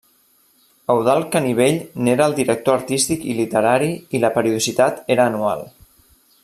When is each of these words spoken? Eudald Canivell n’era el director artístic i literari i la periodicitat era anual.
Eudald 0.93 1.27
Canivell 1.35 1.77
n’era 2.07 2.27
el 2.31 2.33
director 2.41 2.77
artístic 2.79 3.29
i 3.33 3.37
literari 3.41 3.93
i 4.17 4.23
la 4.25 4.35
periodicitat 4.39 5.01
era 5.17 5.33
anual. 5.33 5.67